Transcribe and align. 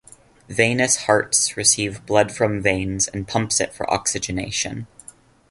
Venous 0.49 1.03
hearts 1.03 1.55
receive 1.55 2.07
blood 2.07 2.31
from 2.31 2.59
veins 2.59 3.07
and 3.07 3.27
pumps 3.27 3.59
it 3.61 3.71
for 3.71 3.87
oxygenation. 3.93 4.87